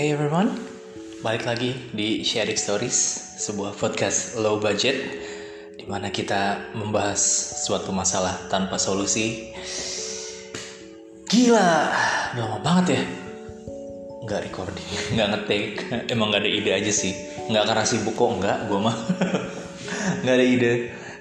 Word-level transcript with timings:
Hey 0.00 0.16
everyone, 0.16 0.56
balik 1.20 1.44
lagi 1.44 1.76
di 1.92 2.24
Sharing 2.24 2.56
Stories, 2.56 2.96
sebuah 3.36 3.76
podcast 3.76 4.32
low 4.40 4.56
budget 4.56 4.96
di 5.76 5.84
mana 5.84 6.08
kita 6.08 6.72
membahas 6.72 7.20
suatu 7.68 7.92
masalah 7.92 8.48
tanpa 8.48 8.80
solusi. 8.80 9.52
Gila, 11.28 11.92
udah 12.32 12.44
lama 12.48 12.58
banget 12.64 12.96
ya 12.96 13.02
nggak 14.24 14.40
recording, 14.48 14.88
nggak 15.20 15.28
ngetik, 15.36 15.68
emang 16.08 16.32
nggak 16.32 16.48
ada 16.48 16.52
ide 16.56 16.70
aja 16.80 16.92
sih. 16.96 17.12
Nggak 17.52 17.68
karena 17.68 17.84
sibuk 17.84 18.16
kok, 18.16 18.40
nggak, 18.40 18.72
gue 18.72 18.80
mah 18.80 18.96
nggak 20.24 20.32
ada 20.40 20.46
ide. 20.48 20.72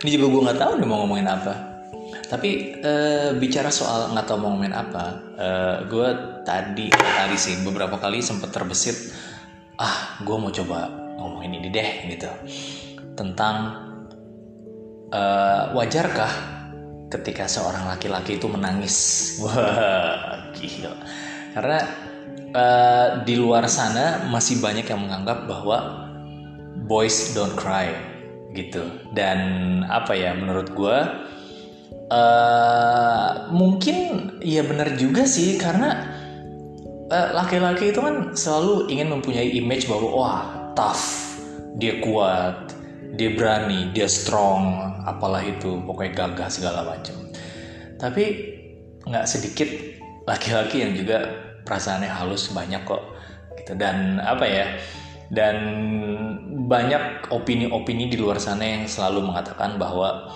Ini 0.07 0.09
juga 0.15 0.25
gue 0.31 0.41
nggak 0.47 0.59
tahu 0.63 0.71
nih 0.79 0.87
mau 0.87 1.03
ngomongin 1.03 1.27
apa. 1.27 1.78
Tapi 2.29 2.77
uh, 2.85 3.33
bicara 3.41 3.73
soal 3.73 4.13
nggak 4.13 4.29
tahu 4.29 4.37
mau 4.37 4.53
ngomongin 4.53 4.77
apa, 4.77 5.05
uh, 5.33 5.41
eh, 5.41 5.77
gue 5.89 6.09
tadi 6.45 6.93
tadi 6.93 7.33
sih 7.33 7.57
beberapa 7.65 7.97
kali 7.97 8.21
sempat 8.21 8.53
terbesit, 8.53 8.93
ah 9.81 10.21
gue 10.21 10.37
mau 10.37 10.53
coba 10.53 10.93
ngomongin 11.17 11.57
ini 11.57 11.73
deh 11.73 11.89
gitu. 12.05 12.29
Tentang 13.17 13.55
uh, 15.09 15.73
wajarkah 15.73 16.29
ketika 17.09 17.49
seorang 17.49 17.89
laki-laki 17.89 18.37
itu 18.37 18.45
menangis, 18.45 18.95
wah 19.41 20.53
gila, 20.53 20.93
karena 21.57 21.79
uh, 22.53 23.07
di 23.25 23.41
luar 23.41 23.65
sana 23.65 24.29
masih 24.29 24.61
banyak 24.61 24.85
yang 24.85 25.01
menganggap 25.01 25.49
bahwa 25.49 26.05
boys 26.85 27.33
don't 27.33 27.57
cry 27.57 27.89
gitu. 28.53 28.85
Dan 29.17 29.81
apa 29.89 30.13
ya 30.13 30.37
menurut 30.37 30.69
gue 30.77 30.97
uh, 32.09 33.49
mungkin 33.53 33.95
ya 34.41 34.65
benar 34.65 34.97
juga 34.97 35.25
sih 35.25 35.57
karena 35.61 36.09
eh, 37.09 37.29
laki-laki 37.33 37.89
uh, 37.89 37.91
itu 37.93 37.99
kan 38.01 38.15
selalu 38.33 38.89
ingin 38.89 39.09
mempunyai 39.13 39.49
image 39.57 39.89
bahwa 39.89 40.07
wah 40.13 40.41
tough 40.73 41.37
dia 41.77 42.01
kuat 42.01 42.73
dia 43.17 43.33
berani 43.33 43.89
dia 43.89 44.05
strong 44.05 44.89
apalah 45.05 45.41
itu 45.41 45.81
pokoknya 45.85 46.13
gagah 46.13 46.49
segala 46.51 46.85
macam. 46.85 47.17
Tapi 47.97 48.25
nggak 49.09 49.25
sedikit 49.25 49.69
laki-laki 50.29 50.85
yang 50.85 50.93
juga 50.93 51.25
perasaannya 51.65 52.09
halus 52.09 52.53
banyak 52.53 52.85
kok 52.85 53.01
gitu. 53.57 53.73
Dan 53.73 54.21
apa 54.21 54.45
ya 54.45 54.67
dan 55.29 55.57
banyak 56.65 57.29
opini-opini 57.29 58.09
di 58.09 58.17
luar 58.17 58.41
sana 58.41 58.65
yang 58.65 58.89
selalu 58.89 59.29
mengatakan 59.29 59.77
bahwa 59.77 60.29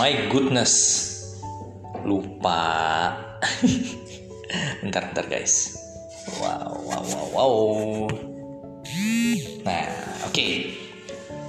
My 0.00 0.24
goodness. 0.32 0.72
Lupa. 2.08 3.12
bentar, 4.80 5.12
bentar 5.12 5.28
guys. 5.28 5.76
Wow, 6.40 6.80
wow, 6.88 7.04
wow, 7.04 7.26
wow. 7.36 7.54
Nah, 9.68 9.84
oke. 10.24 10.32
Okay. 10.32 10.80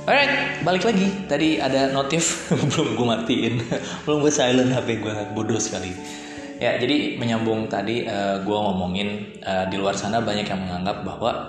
Alright, 0.03 0.59
balik 0.67 0.83
lagi. 0.83 1.07
Tadi 1.31 1.63
ada 1.63 1.87
notif 1.95 2.51
belum 2.75 2.99
gue 2.99 3.07
matiin, 3.07 3.63
belum 4.03 4.19
gue 4.19 4.33
silent 4.33 4.75
HP 4.75 4.99
gue 4.99 5.15
bodoh 5.31 5.55
sekali. 5.55 5.95
Ya, 6.59 6.75
jadi 6.75 7.15
menyambung 7.15 7.71
tadi 7.71 8.03
uh, 8.03 8.43
gue 8.43 8.57
ngomongin 8.59 9.39
uh, 9.39 9.71
di 9.71 9.79
luar 9.79 9.95
sana 9.95 10.19
banyak 10.19 10.43
yang 10.43 10.67
menganggap 10.67 11.07
bahwa 11.07 11.47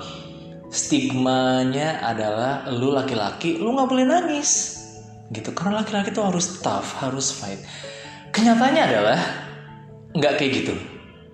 stigmanya 0.70 1.98
adalah 2.06 2.70
lu 2.70 2.94
laki-laki, 2.94 3.58
lu 3.58 3.74
nggak 3.74 3.90
boleh 3.90 4.06
nangis 4.06 4.83
gitu. 5.30 5.50
Karena 5.56 5.80
laki-laki 5.80 6.10
tuh 6.12 6.26
harus 6.26 6.60
tough 6.60 7.00
harus 7.00 7.32
fight. 7.32 7.60
Kenyataannya 8.34 8.82
adalah 8.82 9.20
nggak 10.14 10.34
kayak 10.36 10.52
gitu. 10.64 10.74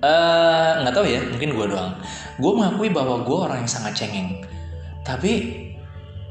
Eh, 0.00 0.70
nggak 0.80 0.92
uh, 0.92 0.96
tahu 0.96 1.06
ya 1.08 1.20
mungkin 1.28 1.56
gue 1.56 1.66
doang. 1.72 1.92
Gue 2.40 2.52
mengakui 2.56 2.88
bahwa 2.88 3.20
gue 3.24 3.36
orang 3.36 3.64
yang 3.64 3.70
sangat 3.70 4.00
cengeng. 4.00 4.44
Tapi 5.04 5.32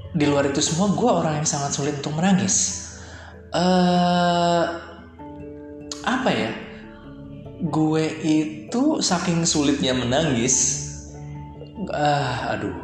di 0.10 0.26
luar 0.26 0.50
itu 0.50 0.62
semua 0.62 0.90
gue 0.94 1.10
orang 1.10 1.42
yang 1.42 1.48
sangat 1.50 1.74
sulit 1.74 2.02
untuk 2.02 2.18
menangis. 2.18 2.86
Uh, 3.54 4.66
apa 6.06 6.30
ya? 6.34 6.52
Gue 7.60 8.10
itu 8.24 9.04
saking 9.04 9.44
sulitnya 9.44 9.94
menangis 9.94 10.88
uh, 11.88 12.54
aduh. 12.58 12.76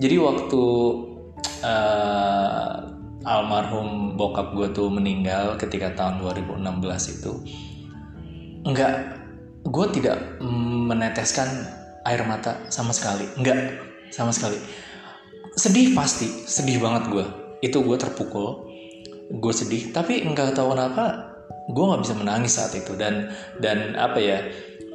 Jadi 0.00 0.16
waktu 0.16 0.64
uh, 1.60 2.99
almarhum 3.24 4.16
bokap 4.16 4.56
gue 4.56 4.68
tuh 4.72 4.88
meninggal 4.88 5.56
ketika 5.60 5.92
tahun 5.92 6.24
2016 6.24 7.16
itu. 7.20 7.32
Enggak 8.64 9.20
gue 9.60 9.86
tidak 9.92 10.40
meneteskan 10.88 11.48
air 12.08 12.24
mata 12.24 12.56
sama 12.72 12.96
sekali. 12.96 13.28
Enggak 13.36 13.76
sama 14.08 14.32
sekali. 14.32 14.56
Sedih 15.56 15.92
pasti 15.92 16.28
sedih 16.48 16.80
banget 16.80 17.12
gue 17.12 17.26
itu 17.60 17.76
gue 17.76 17.96
terpukul 18.00 18.68
gue 19.28 19.52
sedih. 19.52 19.92
Tapi 19.92 20.24
enggak 20.24 20.56
tahu 20.56 20.72
kenapa 20.72 21.36
gue 21.68 21.84
nggak 21.84 22.02
bisa 22.02 22.14
menangis 22.16 22.56
saat 22.56 22.72
itu. 22.72 22.96
Dan 22.96 23.28
dan 23.60 24.00
apa 24.00 24.16
ya 24.16 24.38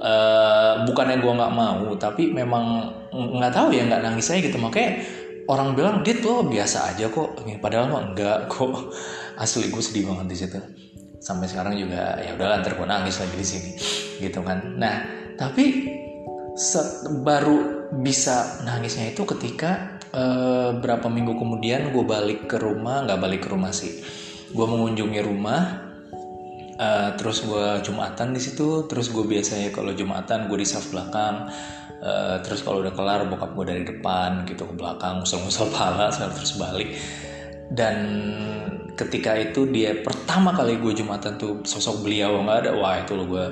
uh, 0.01 0.81
bukannya 0.89 1.21
gue 1.21 1.33
nggak 1.33 1.53
mau 1.53 1.93
tapi 1.95 2.33
memang 2.33 2.89
nggak 3.13 3.53
tahu 3.53 3.69
ya 3.69 3.85
nggak 3.85 4.01
nangis 4.01 4.33
aja 4.33 4.41
gitu. 4.41 4.57
Makanya 4.57 5.05
orang 5.45 5.77
bilang 5.77 5.95
dit 6.01 6.21
lo 6.21 6.45
biasa 6.45 6.95
aja 6.95 7.09
kok. 7.09 7.41
Padahal 7.61 7.85
mah 7.89 8.03
enggak 8.13 8.39
kok. 8.53 8.93
Asli 9.35 9.67
gue 9.69 9.83
sedih 9.83 10.07
banget 10.09 10.27
di 10.31 10.37
situ. 10.37 10.59
Sampai 11.19 11.49
sekarang 11.49 11.73
juga 11.73 12.21
ya 12.21 12.37
udah 12.37 12.61
ntar 12.61 12.77
gue 12.77 12.87
nangis 12.87 13.17
lagi 13.21 13.35
di 13.35 13.47
sini. 13.47 13.71
Gitu 14.21 14.39
kan. 14.41 14.77
Nah 14.77 14.95
tapi 15.35 15.91
baru 17.25 17.89
bisa 17.99 18.63
nangisnya 18.63 19.11
itu 19.11 19.27
ketika 19.27 19.99
uh, 20.15 20.71
berapa 20.79 21.11
minggu 21.11 21.35
kemudian 21.35 21.91
gue 21.91 22.05
balik 22.07 22.47
ke 22.47 22.55
rumah 22.55 23.03
nggak 23.03 23.19
balik 23.19 23.41
ke 23.45 23.49
rumah 23.51 23.75
sih. 23.75 24.01
Gue 24.55 24.65
mengunjungi 24.69 25.19
rumah 25.19 25.61
uh, 26.79 27.09
terus 27.19 27.43
gue 27.43 27.83
jumatan 27.83 28.31
di 28.31 28.39
situ. 28.39 28.87
Terus 28.87 29.11
gue 29.11 29.25
biasanya 29.27 29.75
kalau 29.75 29.91
jumatan 29.91 30.47
gue 30.47 30.57
di 30.61 30.67
saf 30.67 30.93
belakang 30.93 31.51
Uh, 32.05 32.37
terus 32.45 32.61
kalau 32.61 32.85
udah 32.85 32.93
kelar 32.93 33.25
bokap 33.25 33.57
gue 33.57 33.65
dari 33.65 33.81
depan 33.81 34.45
gitu 34.45 34.69
ke 34.69 34.77
belakang 34.77 35.25
musel-musel 35.25 35.73
pala 35.73 36.13
terus 36.37 36.53
balik. 36.61 36.93
Dan 37.65 37.97
ketika 38.93 39.33
itu 39.33 39.65
dia 39.73 40.05
pertama 40.05 40.53
kali 40.53 40.77
gue 40.77 40.93
jumatan 41.01 41.41
tuh 41.41 41.65
sosok 41.65 42.05
beliau 42.05 42.37
nggak 42.45 42.57
ada 42.61 42.71
wah 42.77 43.01
itu 43.01 43.17
lo 43.17 43.25
gue 43.25 43.45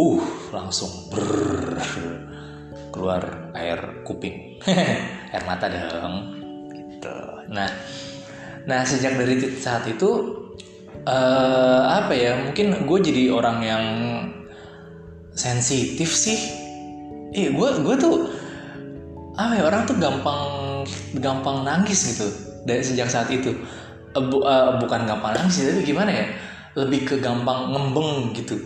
uh 0.00 0.24
langsung 0.48 1.12
ber 1.12 1.76
keluar 2.88 3.52
air 3.52 4.00
kuping. 4.08 4.56
Air 5.36 5.44
mata 5.44 5.68
dong 5.68 6.40
gitu. 6.72 7.16
Nah 7.52 7.68
nah 8.64 8.80
sejak 8.80 9.12
dari 9.12 9.36
saat 9.60 9.84
itu 9.84 10.08
uh, 11.04 11.82
apa 12.00 12.12
ya 12.16 12.32
mungkin 12.48 12.88
gue 12.88 12.98
jadi 13.04 13.22
orang 13.28 13.58
yang 13.60 13.84
sensitif 15.36 16.10
sih 16.10 16.57
iya 17.32 17.48
gue 17.52 17.68
gue 17.84 17.96
tuh 18.00 18.16
apa 19.38 19.54
ya 19.54 19.62
orang 19.70 19.86
tuh 19.86 19.96
gampang 20.02 20.82
gampang 21.22 21.62
nangis 21.62 22.14
gitu 22.14 22.26
dari 22.66 22.82
sejak 22.82 23.08
saat 23.08 23.28
itu. 23.30 23.54
Uh, 24.16 24.24
bu, 24.24 24.40
uh, 24.42 24.80
bukan 24.80 25.04
gampang 25.04 25.36
nangis 25.36 25.62
tapi 25.62 25.84
gimana 25.84 26.10
ya 26.10 26.26
lebih 26.74 27.06
ke 27.06 27.16
gampang 27.22 27.70
ngembeng 27.70 28.34
gitu. 28.34 28.56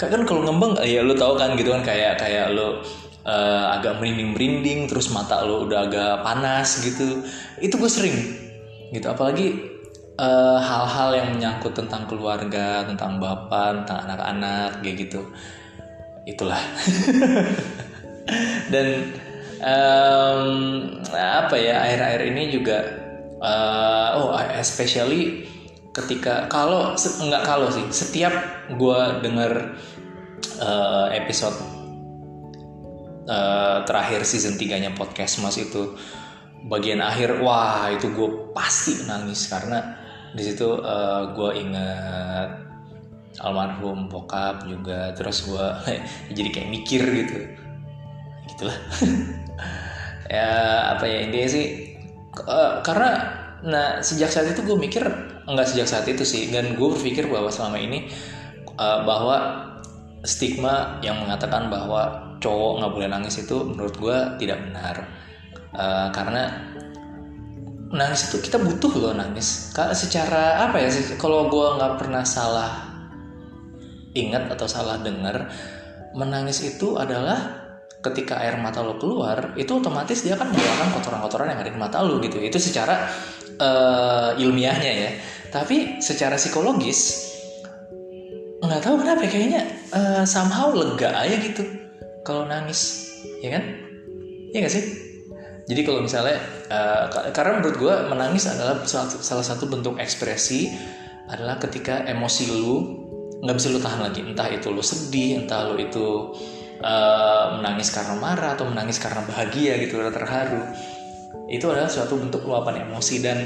Kan 0.00 0.26
kalau 0.26 0.46
ngembeng 0.48 0.78
ya 0.82 1.04
lu 1.04 1.14
tahu 1.14 1.38
kan 1.38 1.54
gitu 1.54 1.70
kan 1.70 1.82
kayak 1.84 2.18
kayak 2.18 2.50
lu 2.54 2.82
uh, 3.26 3.76
agak 3.76 3.98
merinding 3.98 4.34
merinding 4.34 4.80
terus 4.90 5.10
mata 5.14 5.42
lu 5.44 5.68
udah 5.68 5.90
agak 5.90 6.14
panas 6.24 6.80
gitu. 6.80 7.26
Itu 7.60 7.76
gue 7.78 7.90
sering 7.90 8.16
gitu 8.92 9.08
apalagi 9.08 9.72
hal-hal 10.62 11.08
uh, 11.10 11.16
yang 11.16 11.28
menyangkut 11.34 11.72
tentang 11.72 12.04
keluarga 12.04 12.84
tentang 12.84 13.16
bapak 13.16 13.84
tentang 13.84 13.98
anak-anak 14.06 14.80
kayak 14.80 14.96
gitu. 15.08 15.20
Itulah 16.22 16.60
dan 18.72 18.86
um, 19.62 20.44
apa 21.14 21.54
ya 21.58 21.82
air-air 21.86 22.30
ini 22.34 22.50
juga 22.54 22.78
uh, 23.42 24.08
oh 24.18 24.30
especially 24.58 25.46
ketika 25.92 26.48
kalau 26.48 26.96
nggak 26.96 27.44
kalau 27.44 27.68
sih 27.68 27.84
setiap 27.92 28.32
gue 28.72 29.00
denger 29.20 29.76
uh, 30.62 31.12
episode 31.12 31.56
uh, 33.28 33.84
terakhir 33.84 34.24
season 34.24 34.56
3 34.56 34.82
nya 34.82 34.90
podcast 34.96 35.42
mas 35.44 35.60
itu 35.60 35.98
bagian 36.70 37.02
akhir 37.02 37.42
wah 37.42 37.90
itu 37.90 38.08
gue 38.14 38.54
pasti 38.54 39.04
nangis 39.04 39.50
karena 39.50 39.98
di 40.32 40.42
situ 40.46 40.80
uh, 40.80 41.34
gue 41.34 41.50
inget 41.60 42.50
almarhum 43.40 44.08
bokap 44.08 44.64
juga 44.64 45.12
terus 45.12 45.44
gue 45.44 45.66
jadi 46.36 46.48
kayak 46.48 46.70
mikir 46.72 47.02
gitu 47.04 47.38
gitulah 48.62 48.78
ya 50.38 50.50
apa 50.94 51.04
ya 51.10 51.18
intinya 51.26 51.48
sih 51.50 51.66
uh, 52.46 52.78
karena 52.86 53.10
nah 53.62 53.98
sejak 53.98 54.30
saat 54.30 54.54
itu 54.54 54.62
gue 54.62 54.78
mikir 54.78 55.02
enggak 55.50 55.66
sejak 55.74 55.86
saat 55.90 56.06
itu 56.06 56.22
sih 56.22 56.54
dan 56.54 56.78
gue 56.78 56.88
berpikir 56.94 57.26
bahwa 57.26 57.50
selama 57.50 57.78
ini 57.82 58.06
uh, 58.78 59.02
bahwa 59.02 59.66
stigma 60.22 61.02
yang 61.02 61.18
mengatakan 61.18 61.66
bahwa 61.66 62.32
cowok 62.38 62.72
nggak 62.82 62.92
boleh 62.94 63.08
nangis 63.10 63.42
itu 63.42 63.56
menurut 63.62 63.94
gue 63.98 64.16
tidak 64.42 64.58
benar. 64.66 64.96
Uh, 65.72 66.08
karena 66.12 66.52
nangis 67.92 68.28
itu 68.28 68.42
kita 68.42 68.58
butuh 68.58 68.92
loh 68.98 69.14
nangis. 69.14 69.72
Secara 69.74 70.68
apa 70.68 70.82
ya 70.82 70.90
kalau 71.18 71.50
gue 71.50 71.66
nggak 71.78 71.94
pernah 72.02 72.22
salah 72.26 72.90
ingat 74.12 74.52
atau 74.52 74.68
salah 74.68 75.00
dengar 75.00 75.48
menangis 76.12 76.60
itu 76.60 77.00
adalah 77.00 77.61
ketika 78.02 78.42
air 78.42 78.58
mata 78.58 78.82
lo 78.82 78.98
keluar 78.98 79.54
itu 79.54 79.78
otomatis 79.78 80.26
dia 80.26 80.34
akan 80.34 80.50
mengeluarkan 80.50 80.88
kotoran-kotoran 80.98 81.54
yang 81.54 81.60
ada 81.62 81.70
di 81.70 81.78
mata 81.78 82.02
lo 82.02 82.18
gitu 82.18 82.42
itu 82.42 82.58
secara 82.58 83.06
uh, 83.62 84.34
ilmiahnya 84.34 84.92
ya. 84.92 85.10
Tapi 85.52 86.02
secara 86.02 86.34
psikologis 86.34 87.30
nggak 88.62 88.78
tahu 88.78 88.94
kenapa 89.02 89.26
ya, 89.26 89.30
kayaknya 89.30 89.62
uh, 89.90 90.22
somehow 90.22 90.70
lega 90.70 91.10
aja 91.18 91.34
gitu 91.38 91.62
kalau 92.26 92.46
nangis 92.50 93.10
ya 93.42 93.54
kan? 93.54 93.64
Ya 94.52 94.66
gak 94.66 94.74
sih? 94.74 94.84
Jadi 95.66 95.80
kalau 95.86 96.02
misalnya 96.02 96.42
uh, 96.68 97.06
karena 97.30 97.62
menurut 97.62 97.76
gue 97.78 97.94
menangis 98.10 98.50
adalah 98.50 98.82
salah 98.86 99.46
satu 99.46 99.70
bentuk 99.70 99.96
ekspresi 99.96 100.68
adalah 101.30 101.56
ketika 101.56 102.02
emosi 102.04 102.42
lu 102.50 102.76
nggak 103.42 103.56
bisa 103.56 103.68
lu 103.70 103.80
tahan 103.80 104.00
lagi. 104.10 104.20
Entah 104.26 104.48
itu 104.50 104.68
lu 104.70 104.82
sedih 104.82 105.46
entah 105.46 105.70
lu 105.70 105.78
itu 105.78 106.34
uh, 106.82 107.58
menangis 107.58 107.94
karena 107.94 108.18
marah 108.18 108.58
atau 108.58 108.68
menangis 108.68 108.98
karena 108.98 109.22
bahagia 109.24 109.78
gitu 109.80 110.02
atau 110.02 110.12
terharu. 110.12 110.62
Itu 111.48 111.70
adalah 111.70 111.88
suatu 111.88 112.18
bentuk 112.18 112.44
luapan 112.44 112.86
emosi. 112.90 113.16
Dan 113.22 113.38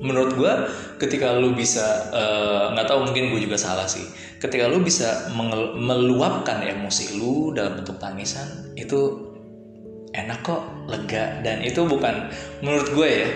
menurut 0.00 0.32
gue 0.36 0.52
ketika 0.96 1.36
lu 1.36 1.52
bisa 1.52 2.08
eh, 2.08 2.64
nggak 2.72 2.86
uh, 2.86 2.90
tahu 2.90 3.12
mungkin 3.12 3.36
gue 3.36 3.40
juga 3.44 3.60
salah 3.60 3.86
sih. 3.86 4.02
Ketika 4.40 4.66
lu 4.66 4.80
bisa 4.80 5.28
meluapkan 5.76 6.64
emosi 6.64 7.20
lu 7.20 7.52
dalam 7.52 7.78
bentuk 7.78 8.00
tangisan 8.00 8.72
itu 8.74 9.30
enak 10.16 10.40
kok 10.42 10.62
lega. 10.90 11.44
Dan 11.44 11.62
itu 11.62 11.86
bukan 11.86 12.32
menurut 12.64 12.88
gue 12.90 13.08
ya 13.08 13.28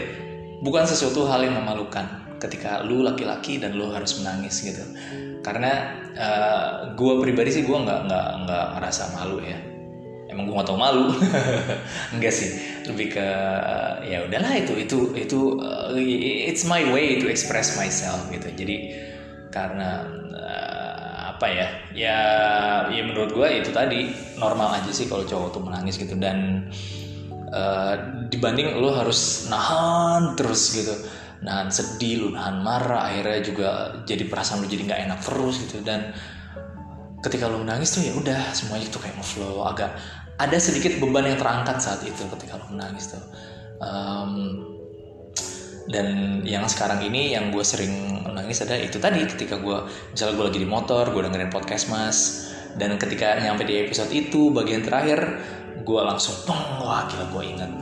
bukan 0.64 0.88
sesuatu 0.88 1.28
hal 1.28 1.44
yang 1.44 1.60
memalukan 1.60 2.23
ketika 2.44 2.84
lu 2.84 3.00
laki-laki 3.00 3.56
dan 3.56 3.72
lu 3.74 3.88
harus 3.88 4.20
menangis 4.20 4.60
gitu. 4.60 4.84
Karena 5.40 5.72
uh, 6.12 6.24
eh, 6.24 6.70
gue 6.96 7.12
pribadi 7.20 7.50
sih 7.52 7.64
gue 7.64 7.76
nggak 7.76 8.00
nggak 8.08 8.28
nggak 8.44 8.66
ngerasa 8.78 9.02
malu 9.16 9.40
ya. 9.40 9.58
Emang 10.24 10.50
gue 10.50 10.56
gak 10.56 10.66
tau 10.66 10.80
malu. 10.80 11.14
Enggak 12.16 12.32
sih. 12.34 12.50
Lebih 12.90 13.16
ke 13.16 13.28
uh, 13.28 14.02
ya 14.04 14.24
udahlah 14.26 14.52
itu 14.56 14.74
itu 14.76 14.98
itu 15.14 15.40
uh, 15.62 15.94
it's 16.48 16.66
my 16.66 16.82
way 16.92 17.20
to 17.20 17.30
express 17.30 17.76
myself 17.78 18.24
gitu. 18.32 18.48
Jadi 18.52 18.76
karena 19.52 20.02
uh, 20.34 21.36
apa 21.36 21.46
ya 21.46 21.68
ya 21.94 22.18
ya 22.90 23.02
menurut 23.06 23.30
gue 23.30 23.48
itu 23.62 23.70
tadi 23.70 24.10
normal 24.40 24.82
aja 24.82 24.90
sih 24.90 25.06
kalau 25.06 25.22
cowok 25.22 25.48
tuh 25.54 25.62
menangis 25.62 26.00
gitu. 26.00 26.18
Dan 26.18 26.68
uh, 27.54 27.94
dibanding 28.26 28.74
lo 28.80 28.90
harus 28.90 29.46
nahan 29.46 30.34
terus 30.34 30.74
gitu 30.74 30.94
nahan 31.44 31.68
sedih 31.68 32.24
lu 32.24 32.28
nahan 32.32 32.64
marah 32.64 33.12
akhirnya 33.12 33.40
juga 33.44 33.68
jadi 34.08 34.24
perasaan 34.24 34.64
lu 34.64 34.66
jadi 34.66 34.82
nggak 34.88 35.00
enak 35.06 35.18
terus 35.20 35.54
gitu. 35.60 35.84
Dan 35.84 36.10
ketika 37.20 37.46
lu 37.52 37.60
menangis 37.60 37.92
tuh 37.92 38.02
ya 38.02 38.16
udah 38.16 38.52
semuanya 38.56 38.88
tuh 38.88 39.04
kayak 39.04 39.20
ngeflow. 39.20 39.68
Agak 39.68 39.92
ada 40.40 40.56
sedikit 40.58 40.98
beban 40.98 41.28
yang 41.28 41.38
terangkat 41.38 41.78
saat 41.78 42.00
itu 42.02 42.24
ketika 42.32 42.56
lu 42.58 42.74
menangis 42.74 43.12
tuh. 43.12 43.22
Um, 43.84 44.32
dan 45.84 46.40
yang 46.48 46.64
sekarang 46.64 47.04
ini 47.04 47.36
yang 47.36 47.52
gue 47.52 47.60
sering 47.60 48.24
menangis 48.24 48.64
adalah 48.64 48.80
itu 48.80 48.96
tadi 48.96 49.20
ketika 49.28 49.60
gue 49.60 49.84
misalnya 50.16 50.34
gue 50.40 50.46
lagi 50.48 50.60
di 50.64 50.68
motor 50.68 51.04
gue 51.12 51.22
dengerin 51.28 51.52
podcast 51.52 51.92
mas. 51.92 52.18
Dan 52.74 52.98
ketika 52.98 53.38
nyampe 53.38 53.62
di 53.62 53.86
episode 53.86 54.10
itu 54.10 54.50
bagian 54.50 54.82
terakhir 54.82 55.20
gue 55.84 56.00
langsung 56.00 56.34
wah 56.48 57.06
gila 57.06 57.30
gue 57.30 57.44
ingat 57.46 57.72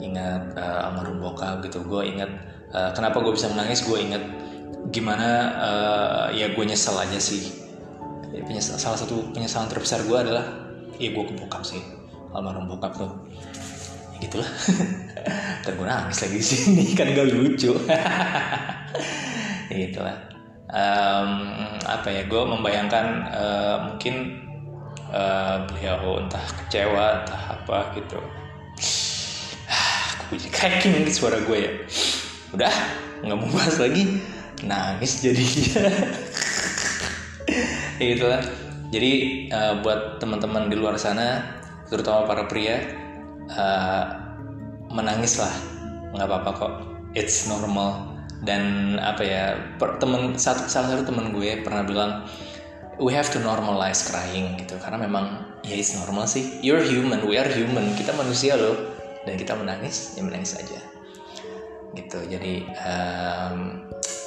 ingat 0.00 0.56
uh, 0.56 0.88
almarhum 0.88 1.20
bokap 1.20 1.60
gitu. 1.66 1.84
Gue 1.84 2.08
ingat 2.08 2.49
uh, 2.74 2.90
kenapa 2.94 3.22
gue 3.22 3.32
bisa 3.34 3.50
menangis? 3.50 3.82
Gue 3.86 4.02
inget 4.02 4.22
gimana 4.90 5.28
uh, 5.60 6.26
ya 6.32 6.50
gue 6.54 6.64
nyesel 6.64 6.96
aja 6.96 7.18
sih. 7.20 7.60
Ya, 8.30 8.46
penyesal, 8.46 8.78
salah 8.78 8.98
satu 8.98 9.34
penyesalan 9.34 9.66
terbesar 9.66 10.06
gue 10.06 10.14
adalah 10.14 10.46
ya 11.02 11.10
gue 11.10 11.24
ke 11.26 11.34
bokap 11.34 11.66
sih 11.66 11.82
almarhum 12.30 12.70
bokap 12.70 12.94
tuh. 12.94 13.10
Ya 14.16 14.26
gitulah. 14.26 14.50
Dan 15.66 15.72
gue 15.76 15.86
nangis 15.86 16.18
lagi 16.22 16.36
di 16.38 16.46
sini 16.46 16.84
kan 16.98 17.10
gak 17.12 17.28
lucu. 17.30 17.74
Ya 19.70 19.86
gitulah. 19.86 20.18
Um, 20.66 21.30
apa 21.86 22.10
ya 22.10 22.26
gue 22.26 22.42
membayangkan 22.42 23.06
uh, 23.30 23.76
mungkin 23.86 24.42
uh, 25.14 25.62
beliau 25.70 26.18
entah 26.26 26.42
kecewa 26.42 27.22
entah 27.22 27.54
apa 27.54 27.94
gitu. 27.94 28.18
Aku 30.26 30.34
jadi 30.34 30.50
kayak 30.50 30.74
gini 30.82 31.06
suara 31.06 31.38
gue 31.38 31.54
ya 31.54 31.70
udah 32.50 32.74
nggak 33.24 33.38
mau 33.38 33.50
bahas 33.54 33.76
lagi. 33.78 34.20
Nangis 34.60 35.24
jadi. 35.24 35.46
Ya 38.00 38.04
gitulah. 38.16 38.42
Jadi 38.90 39.12
uh, 39.54 39.80
buat 39.84 40.18
teman-teman 40.18 40.66
di 40.68 40.76
luar 40.76 40.98
sana 40.98 41.56
terutama 41.86 42.26
para 42.26 42.44
pria 42.48 42.80
uh, 43.52 44.04
menangis 44.90 45.38
lah. 45.40 45.52
Nggak 46.12 46.26
apa-apa 46.28 46.50
kok. 46.56 46.72
It's 47.16 47.48
normal. 47.48 48.12
Dan 48.40 48.96
apa 48.96 49.20
ya 49.20 49.44
per, 49.76 50.00
temen 50.00 50.36
satu 50.36 50.64
salah 50.64 50.96
satu 50.96 51.12
temen 51.12 51.36
gue 51.36 51.60
pernah 51.60 51.84
bilang 51.84 52.24
we 52.96 53.12
have 53.12 53.28
to 53.28 53.40
normalize 53.40 54.08
crying 54.08 54.56
gitu. 54.60 54.76
Karena 54.80 55.00
memang 55.00 55.56
ya 55.64 55.76
it's 55.76 55.92
normal 55.96 56.28
sih. 56.28 56.60
You're 56.64 56.84
human. 56.84 57.24
We 57.24 57.36
are 57.36 57.48
human. 57.48 57.96
Kita 57.96 58.16
manusia 58.16 58.56
loh. 58.56 58.96
Dan 59.28 59.36
kita 59.36 59.52
menangis 59.52 60.16
ya 60.16 60.24
menangis 60.24 60.56
aja 60.56 60.89
gitu. 61.94 62.18
Jadi 62.26 62.66
um, 62.66 63.86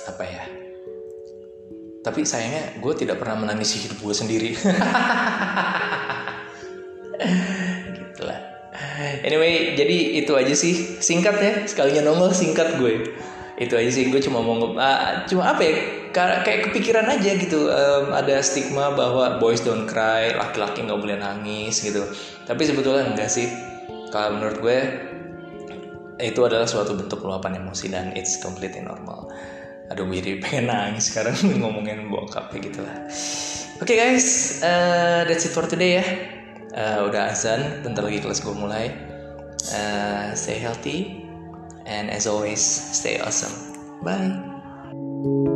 apa 0.09 0.23
ya? 0.23 0.43
Tapi 2.03 2.27
sayangnya 2.27 2.83
gue 2.83 2.93
tidak 2.99 3.23
pernah 3.23 3.39
menangisi 3.47 3.79
hidup 3.87 4.03
gue 4.03 4.15
sendiri. 4.15 4.51
Gitulah. 7.95 8.39
Anyway 9.23 9.79
jadi 9.79 10.19
itu 10.19 10.35
aja 10.35 10.51
sih. 10.51 10.99
Singkat 10.99 11.35
ya 11.39 11.53
sekalinya 11.63 12.11
nongol 12.11 12.35
singkat 12.35 12.75
gue. 12.75 13.15
Itu 13.55 13.79
aja 13.79 13.87
sih 13.87 14.11
gue 14.11 14.19
cuma 14.19 14.43
mau 14.43 14.75
uh, 14.75 15.23
cuma 15.31 15.55
apa 15.55 15.61
ya? 15.63 15.73
Kayak 16.13 16.69
kepikiran 16.69 17.07
aja 17.07 17.31
gitu. 17.39 17.71
Um, 17.71 18.11
ada 18.11 18.43
stigma 18.43 18.91
bahwa 18.91 19.39
boys 19.39 19.63
don't 19.63 19.87
cry 19.87 20.35
laki-laki 20.35 20.83
nggak 20.83 20.99
boleh 20.99 21.17
nangis 21.17 21.79
gitu. 21.79 22.03
Tapi 22.43 22.67
sebetulnya 22.67 23.07
enggak 23.15 23.31
sih. 23.31 23.47
Kalau 24.11 24.37
menurut 24.37 24.59
gue 24.61 24.79
itu 26.21 26.39
adalah 26.45 26.69
suatu 26.69 26.93
bentuk 26.93 27.25
luapan 27.25 27.57
emosi 27.61 27.89
dan 27.89 28.13
it's 28.13 28.41
completely 28.41 28.81
normal. 28.81 29.31
Aduh 29.91 30.07
jadi 30.09 30.41
pengen 30.41 30.73
nangis 30.73 31.13
sekarang 31.13 31.35
ngomongin 31.61 32.09
bokap 32.09 32.49
kayak 32.53 32.73
gitulah. 32.73 32.97
Oke 33.81 33.93
okay, 33.93 33.97
guys 33.99 34.59
uh, 34.61 35.25
that's 35.25 35.45
it 35.45 35.53
for 35.53 35.65
today 35.65 36.01
ya. 36.01 36.05
Uh, 36.73 37.05
udah 37.05 37.29
azan 37.29 37.85
bentar 37.85 38.01
lagi 38.01 38.21
kelas 38.21 38.41
gue 38.41 38.53
mulai. 38.53 38.89
Uh, 39.73 40.35
stay 40.35 40.59
healthy 40.59 41.23
and 41.85 42.11
as 42.11 42.27
always 42.27 42.61
stay 42.91 43.21
awesome. 43.21 43.53
Bye 44.03 45.52